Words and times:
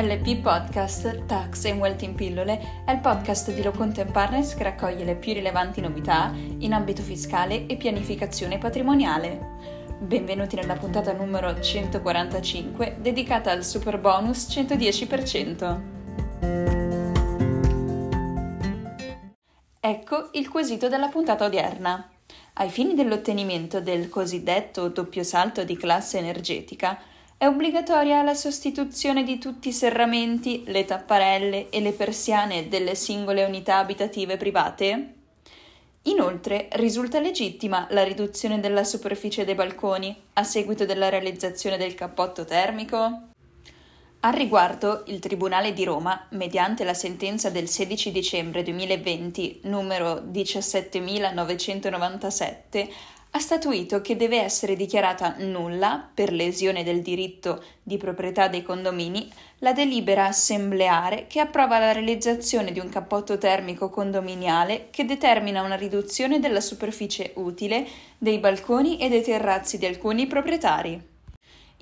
LP 0.00 0.40
Podcast 0.40 1.26
Tax 1.26 1.66
and 1.66 1.78
Wealth 1.78 2.00
in 2.00 2.14
Pillole 2.14 2.82
è 2.86 2.90
il 2.90 3.00
podcast 3.00 3.52
di 3.52 3.62
Loconte 3.62 4.06
Partners 4.06 4.54
che 4.54 4.62
raccoglie 4.62 5.04
le 5.04 5.14
più 5.14 5.34
rilevanti 5.34 5.82
novità 5.82 6.32
in 6.34 6.72
ambito 6.72 7.02
fiscale 7.02 7.66
e 7.66 7.76
pianificazione 7.76 8.56
patrimoniale. 8.56 9.58
Benvenuti 9.98 10.56
nella 10.56 10.76
puntata 10.76 11.12
numero 11.12 11.60
145 11.60 12.96
dedicata 12.98 13.50
al 13.50 13.62
super 13.62 14.00
bonus 14.00 14.46
110%. 14.48 15.80
Ecco 19.80 20.28
il 20.32 20.48
quesito 20.48 20.88
della 20.88 21.08
puntata 21.08 21.44
odierna. 21.44 22.08
Ai 22.54 22.70
fini 22.70 22.94
dell'ottenimento 22.94 23.82
del 23.82 24.08
cosiddetto 24.08 24.88
doppio 24.88 25.24
salto 25.24 25.62
di 25.62 25.76
classe 25.76 26.16
energetica, 26.16 26.98
è 27.40 27.46
obbligatoria 27.46 28.22
la 28.22 28.34
sostituzione 28.34 29.24
di 29.24 29.38
tutti 29.38 29.68
i 29.68 29.72
serramenti, 29.72 30.62
le 30.66 30.84
tapparelle 30.84 31.70
e 31.70 31.80
le 31.80 31.92
persiane 31.92 32.68
delle 32.68 32.94
singole 32.94 33.44
unità 33.44 33.78
abitative 33.78 34.36
private? 34.36 35.14
Inoltre, 36.02 36.68
risulta 36.72 37.18
legittima 37.18 37.86
la 37.92 38.04
riduzione 38.04 38.60
della 38.60 38.84
superficie 38.84 39.46
dei 39.46 39.54
balconi 39.54 40.14
a 40.34 40.44
seguito 40.44 40.84
della 40.84 41.08
realizzazione 41.08 41.78
del 41.78 41.94
cappotto 41.94 42.44
termico? 42.44 43.28
Al 44.20 44.34
riguardo, 44.34 45.04
il 45.06 45.18
Tribunale 45.18 45.72
di 45.72 45.84
Roma, 45.84 46.26
mediante 46.32 46.84
la 46.84 46.92
sentenza 46.92 47.48
del 47.48 47.70
16 47.70 48.12
dicembre 48.12 48.62
2020 48.62 49.60
numero 49.62 50.24
17997, 50.30 52.90
ha 53.32 53.38
statuito 53.38 54.00
che 54.00 54.16
deve 54.16 54.40
essere 54.40 54.74
dichiarata 54.74 55.36
nulla, 55.38 56.08
per 56.12 56.32
lesione 56.32 56.82
del 56.82 57.00
diritto 57.00 57.62
di 57.82 57.96
proprietà 57.96 58.48
dei 58.48 58.62
condomini, 58.62 59.30
la 59.58 59.72
delibera 59.72 60.26
assembleare 60.26 61.26
che 61.28 61.38
approva 61.38 61.78
la 61.78 61.92
realizzazione 61.92 62.72
di 62.72 62.80
un 62.80 62.88
cappotto 62.88 63.38
termico 63.38 63.88
condominiale 63.88 64.88
che 64.90 65.04
determina 65.04 65.62
una 65.62 65.76
riduzione 65.76 66.40
della 66.40 66.60
superficie 66.60 67.32
utile 67.36 67.86
dei 68.18 68.38
balconi 68.38 68.98
e 68.98 69.08
dei 69.08 69.22
terrazzi 69.22 69.78
di 69.78 69.86
alcuni 69.86 70.26
proprietari. 70.26 71.08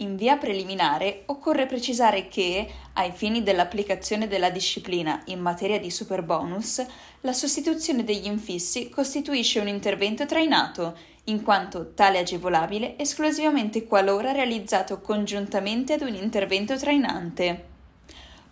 In 0.00 0.16
via 0.16 0.36
preliminare 0.36 1.22
occorre 1.26 1.64
precisare 1.64 2.28
che, 2.28 2.68
ai 2.94 3.12
fini 3.12 3.42
dell'applicazione 3.42 4.28
della 4.28 4.50
disciplina 4.50 5.22
in 5.26 5.40
materia 5.40 5.80
di 5.80 5.90
superbonus, 5.90 6.84
la 7.22 7.32
sostituzione 7.32 8.04
degli 8.04 8.26
infissi 8.26 8.90
costituisce 8.90 9.58
un 9.58 9.68
intervento 9.68 10.26
trainato, 10.26 10.94
in 11.28 11.42
quanto 11.42 11.92
tale 11.94 12.18
agevolabile 12.18 12.98
esclusivamente 12.98 13.84
qualora 13.84 14.32
realizzato 14.32 15.00
congiuntamente 15.00 15.94
ad 15.94 16.02
un 16.02 16.14
intervento 16.14 16.76
trainante. 16.76 17.64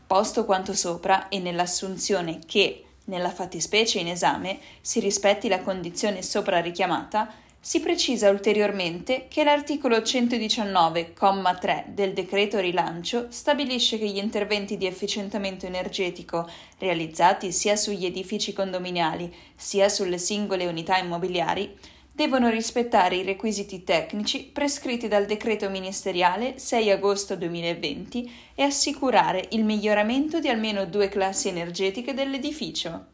Posto 0.06 0.44
quanto 0.44 0.74
sopra 0.74 1.28
e 1.28 1.38
nell'assunzione 1.38 2.38
che, 2.46 2.84
nella 3.04 3.30
fattispecie 3.30 3.98
in 3.98 4.08
esame, 4.08 4.58
si 4.80 5.00
rispetti 5.00 5.48
la 5.48 5.60
condizione 5.60 6.22
sopra 6.22 6.60
richiamata, 6.60 7.32
si 7.64 7.80
precisa 7.80 8.28
ulteriormente 8.28 9.26
che 9.26 9.42
l'articolo 9.42 9.96
119,3 9.96 11.86
del 11.86 12.12
decreto 12.12 12.58
rilancio 12.58 13.28
stabilisce 13.30 13.98
che 13.98 14.06
gli 14.06 14.18
interventi 14.18 14.76
di 14.76 14.84
efficientamento 14.84 15.64
energetico 15.64 16.46
realizzati 16.76 17.52
sia 17.52 17.74
sugli 17.74 18.04
edifici 18.04 18.52
condominiali 18.52 19.34
sia 19.56 19.88
sulle 19.88 20.18
singole 20.18 20.66
unità 20.66 20.98
immobiliari 20.98 21.74
devono 22.14 22.48
rispettare 22.48 23.16
i 23.16 23.24
requisiti 23.24 23.82
tecnici 23.82 24.44
prescritti 24.44 25.08
dal 25.08 25.26
decreto 25.26 25.68
ministeriale 25.68 26.60
6 26.60 26.92
agosto 26.92 27.34
2020 27.34 28.52
e 28.54 28.62
assicurare 28.62 29.48
il 29.50 29.64
miglioramento 29.64 30.38
di 30.38 30.48
almeno 30.48 30.84
due 30.86 31.08
classi 31.08 31.48
energetiche 31.48 32.14
dell'edificio. 32.14 33.06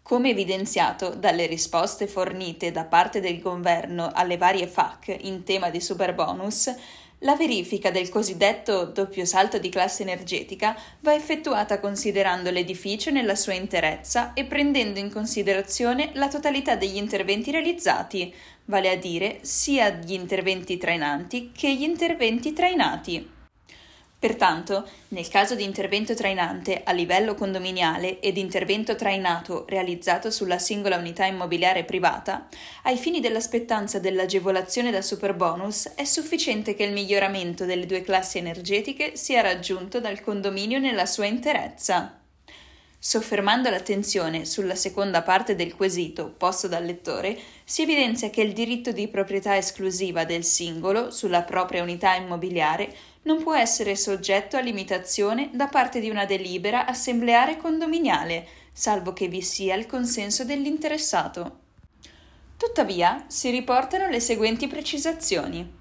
Come 0.00 0.30
evidenziato 0.30 1.10
dalle 1.10 1.46
risposte 1.46 2.06
fornite 2.06 2.70
da 2.70 2.84
parte 2.84 3.18
del 3.18 3.40
governo 3.40 4.12
alle 4.14 4.36
varie 4.36 4.68
FAC 4.68 5.16
in 5.22 5.42
tema 5.42 5.68
di 5.68 5.80
superbonus, 5.80 6.72
la 7.20 7.34
verifica 7.34 7.90
del 7.90 8.08
cosiddetto 8.08 8.84
doppio 8.84 9.24
salto 9.24 9.58
di 9.58 9.68
classe 9.68 10.02
energetica 10.02 10.76
va 11.00 11.14
effettuata 11.14 11.80
considerando 11.80 12.50
l'edificio 12.50 13.10
nella 13.10 13.34
sua 13.34 13.54
interezza 13.54 14.32
e 14.34 14.44
prendendo 14.44 14.98
in 14.98 15.10
considerazione 15.10 16.10
la 16.14 16.28
totalità 16.28 16.76
degli 16.76 16.96
interventi 16.96 17.50
realizzati, 17.50 18.32
vale 18.66 18.90
a 18.90 18.96
dire 18.96 19.38
sia 19.42 19.90
gli 19.90 20.12
interventi 20.12 20.76
trainanti 20.76 21.50
che 21.52 21.74
gli 21.74 21.82
interventi 21.82 22.52
trainati. 22.52 23.36
Pertanto, 24.20 24.84
nel 25.08 25.28
caso 25.28 25.54
di 25.54 25.62
intervento 25.62 26.12
trainante 26.12 26.82
a 26.82 26.90
livello 26.90 27.36
condominiale 27.36 28.18
ed 28.18 28.36
intervento 28.36 28.96
trainato 28.96 29.64
realizzato 29.68 30.32
sulla 30.32 30.58
singola 30.58 30.96
unità 30.96 31.24
immobiliare 31.24 31.84
privata, 31.84 32.48
ai 32.82 32.96
fini 32.96 33.20
dell'aspettanza 33.20 34.00
dell'agevolazione 34.00 34.90
da 34.90 35.02
superbonus 35.02 35.92
è 35.94 36.02
sufficiente 36.02 36.74
che 36.74 36.82
il 36.82 36.92
miglioramento 36.92 37.64
delle 37.64 37.86
due 37.86 38.02
classi 38.02 38.38
energetiche 38.38 39.14
sia 39.14 39.40
raggiunto 39.40 40.00
dal 40.00 40.20
condominio 40.20 40.80
nella 40.80 41.06
sua 41.06 41.26
interezza. 41.26 42.18
Soffermando 43.00 43.70
l'attenzione 43.70 44.44
sulla 44.44 44.74
seconda 44.74 45.22
parte 45.22 45.54
del 45.54 45.76
quesito 45.76 46.34
posto 46.36 46.66
dal 46.66 46.84
lettore, 46.84 47.38
si 47.62 47.82
evidenzia 47.82 48.28
che 48.28 48.42
il 48.42 48.52
diritto 48.52 48.90
di 48.90 49.06
proprietà 49.06 49.56
esclusiva 49.56 50.24
del 50.24 50.42
singolo 50.42 51.12
sulla 51.12 51.42
propria 51.42 51.82
unità 51.82 52.16
immobiliare 52.16 52.92
non 53.22 53.40
può 53.40 53.54
essere 53.54 53.94
soggetto 53.94 54.56
a 54.56 54.60
limitazione 54.60 55.50
da 55.52 55.68
parte 55.68 56.00
di 56.00 56.10
una 56.10 56.24
delibera 56.24 56.86
assembleare 56.86 57.56
condominiale, 57.56 58.46
salvo 58.72 59.12
che 59.12 59.28
vi 59.28 59.42
sia 59.42 59.76
il 59.76 59.86
consenso 59.86 60.44
dell'interessato. 60.44 61.58
Tuttavia, 62.56 63.26
si 63.28 63.50
riportano 63.50 64.08
le 64.08 64.18
seguenti 64.18 64.66
precisazioni. 64.66 65.77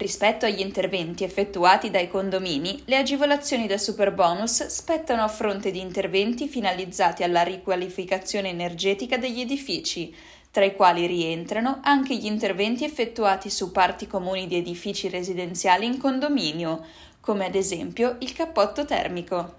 Rispetto 0.00 0.46
agli 0.46 0.60
interventi 0.60 1.24
effettuati 1.24 1.90
dai 1.90 2.08
condomini, 2.08 2.84
le 2.86 2.96
agevolazioni 2.96 3.66
da 3.66 3.76
superbonus 3.76 4.64
spettano 4.68 5.22
a 5.22 5.28
fronte 5.28 5.70
di 5.70 5.78
interventi 5.78 6.48
finalizzati 6.48 7.22
alla 7.22 7.42
riqualificazione 7.42 8.48
energetica 8.48 9.18
degli 9.18 9.40
edifici, 9.40 10.14
tra 10.50 10.64
i 10.64 10.74
quali 10.74 11.04
rientrano 11.04 11.80
anche 11.82 12.16
gli 12.16 12.24
interventi 12.24 12.82
effettuati 12.82 13.50
su 13.50 13.72
parti 13.72 14.06
comuni 14.06 14.46
di 14.46 14.56
edifici 14.56 15.10
residenziali 15.10 15.84
in 15.84 15.98
condominio, 15.98 16.82
come 17.20 17.44
ad 17.44 17.54
esempio 17.54 18.16
il 18.20 18.32
cappotto 18.32 18.86
termico. 18.86 19.58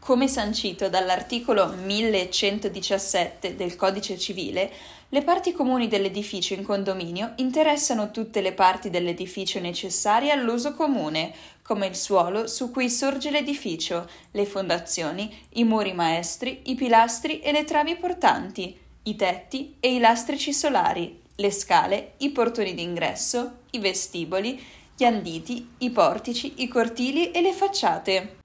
Come 0.00 0.26
sancito 0.26 0.88
dall'articolo 0.88 1.68
1117 1.68 3.54
del 3.54 3.76
Codice 3.76 4.18
civile, 4.18 4.72
le 5.10 5.22
parti 5.22 5.52
comuni 5.52 5.88
dell'edificio 5.88 6.54
in 6.54 6.64
condominio 6.64 7.34
interessano 7.36 8.10
tutte 8.10 8.40
le 8.40 8.52
parti 8.52 8.90
dell'edificio 8.90 9.60
necessarie 9.60 10.30
all'uso 10.30 10.74
comune, 10.74 11.32
come 11.62 11.86
il 11.86 11.96
suolo 11.96 12.46
su 12.46 12.70
cui 12.70 12.90
sorge 12.90 13.30
l'edificio, 13.30 14.08
le 14.32 14.44
fondazioni, 14.44 15.32
i 15.54 15.64
muri 15.64 15.92
maestri, 15.92 16.62
i 16.64 16.74
pilastri 16.74 17.40
e 17.40 17.52
le 17.52 17.64
travi 17.64 17.96
portanti, 17.96 18.76
i 19.04 19.16
tetti 19.16 19.76
e 19.80 19.94
i 19.94 19.98
lastrici 19.98 20.52
solari, 20.52 21.20
le 21.36 21.50
scale, 21.50 22.12
i 22.18 22.30
portoni 22.30 22.74
d'ingresso, 22.74 23.58
i 23.70 23.78
vestiboli, 23.78 24.60
gli 24.96 25.04
anditi, 25.04 25.74
i 25.78 25.90
portici, 25.90 26.54
i 26.56 26.68
cortili 26.68 27.30
e 27.30 27.40
le 27.40 27.52
facciate. 27.52 28.36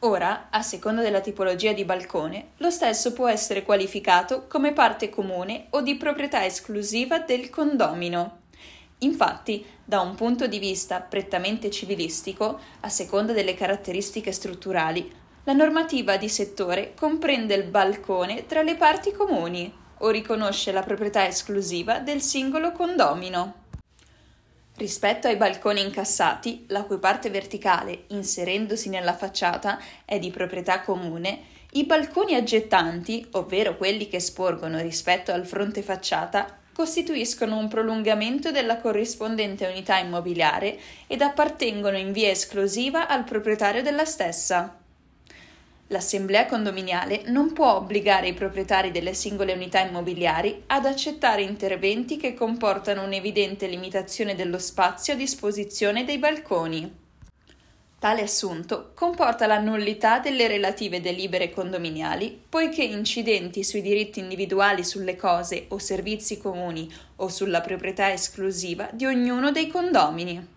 Ora, 0.00 0.48
a 0.50 0.60
seconda 0.60 1.00
della 1.00 1.20
tipologia 1.20 1.72
di 1.72 1.84
balcone, 1.84 2.48
lo 2.58 2.70
stesso 2.70 3.14
può 3.14 3.28
essere 3.28 3.62
qualificato 3.62 4.46
come 4.46 4.74
parte 4.74 5.08
comune 5.08 5.66
o 5.70 5.80
di 5.80 5.96
proprietà 5.96 6.44
esclusiva 6.44 7.20
del 7.20 7.48
condomino. 7.48 8.40
Infatti, 8.98 9.64
da 9.82 10.00
un 10.00 10.14
punto 10.14 10.46
di 10.46 10.58
vista 10.58 11.00
prettamente 11.00 11.70
civilistico, 11.70 12.60
a 12.80 12.88
seconda 12.90 13.32
delle 13.32 13.54
caratteristiche 13.54 14.32
strutturali, 14.32 15.10
la 15.44 15.54
normativa 15.54 16.16
di 16.16 16.28
settore 16.28 16.92
comprende 16.94 17.54
il 17.54 17.64
balcone 17.64 18.46
tra 18.46 18.62
le 18.62 18.76
parti 18.76 19.12
comuni 19.12 19.72
o 19.98 20.10
riconosce 20.10 20.72
la 20.72 20.82
proprietà 20.82 21.26
esclusiva 21.26 22.00
del 22.00 22.20
singolo 22.20 22.72
condomino. 22.72 23.64
Rispetto 24.76 25.26
ai 25.26 25.36
balconi 25.36 25.80
incassati, 25.80 26.66
la 26.68 26.82
cui 26.84 26.98
parte 26.98 27.30
verticale, 27.30 28.04
inserendosi 28.08 28.90
nella 28.90 29.14
facciata, 29.14 29.80
è 30.04 30.18
di 30.18 30.30
proprietà 30.30 30.82
comune, 30.82 31.54
i 31.72 31.84
balconi 31.84 32.34
aggettanti, 32.34 33.26
ovvero 33.32 33.78
quelli 33.78 34.06
che 34.06 34.20
sporgono 34.20 34.78
rispetto 34.80 35.32
al 35.32 35.46
fronte 35.46 35.80
facciata, 35.80 36.58
costituiscono 36.74 37.56
un 37.56 37.68
prolungamento 37.68 38.50
della 38.50 38.76
corrispondente 38.76 39.66
unità 39.66 39.96
immobiliare 39.96 40.78
ed 41.06 41.22
appartengono 41.22 41.96
in 41.96 42.12
via 42.12 42.28
esclusiva 42.28 43.08
al 43.08 43.24
proprietario 43.24 43.82
della 43.82 44.04
stessa. 44.04 44.76
L'assemblea 45.88 46.46
condominiale 46.46 47.22
non 47.26 47.52
può 47.52 47.74
obbligare 47.76 48.26
i 48.26 48.34
proprietari 48.34 48.90
delle 48.90 49.14
singole 49.14 49.52
unità 49.52 49.80
immobiliari 49.80 50.64
ad 50.66 50.84
accettare 50.84 51.42
interventi 51.42 52.16
che 52.16 52.34
comportano 52.34 53.04
un'evidente 53.04 53.68
limitazione 53.68 54.34
dello 54.34 54.58
spazio 54.58 55.12
a 55.12 55.16
disposizione 55.16 56.04
dei 56.04 56.18
balconi. 56.18 57.04
Tale 58.00 58.20
assunto 58.20 58.90
comporta 58.94 59.46
la 59.46 59.60
nullità 59.60 60.18
delle 60.18 60.48
relative 60.48 61.00
delibere 61.00 61.50
condominiali, 61.50 62.42
poiché 62.48 62.82
incidenti 62.82 63.62
sui 63.62 63.80
diritti 63.80 64.18
individuali 64.18 64.84
sulle 64.84 65.16
cose 65.16 65.66
o 65.68 65.78
servizi 65.78 66.38
comuni 66.38 66.92
o 67.16 67.28
sulla 67.28 67.60
proprietà 67.60 68.12
esclusiva 68.12 68.90
di 68.92 69.06
ognuno 69.06 69.52
dei 69.52 69.68
condomini. 69.68 70.54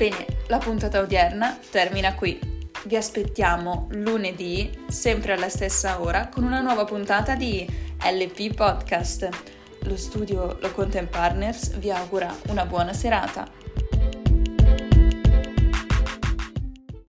Bene, 0.00 0.24
la 0.46 0.56
puntata 0.56 1.00
odierna 1.00 1.58
termina 1.68 2.14
qui. 2.14 2.40
Vi 2.84 2.96
aspettiamo 2.96 3.86
lunedì, 3.90 4.84
sempre 4.88 5.34
alla 5.34 5.50
stessa 5.50 6.00
ora, 6.00 6.28
con 6.28 6.44
una 6.44 6.62
nuova 6.62 6.86
puntata 6.86 7.34
di 7.34 7.68
LP 8.02 8.54
Podcast 8.54 9.28
lo 9.82 9.96
studio 9.98 10.56
Lo 10.60 10.72
Content 10.72 11.10
Partners 11.10 11.76
vi 11.76 11.90
augura 11.90 12.34
una 12.48 12.64
buona 12.64 12.94
serata. 12.94 13.46